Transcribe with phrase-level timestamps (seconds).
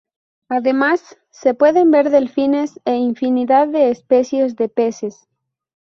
[0.49, 5.27] Además, se pueden ver delfines e infinidad de especies de peces.